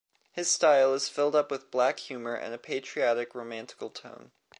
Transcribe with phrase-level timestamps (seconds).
[0.31, 4.31] His style is filled up with black humor and a patriotic romantical tone.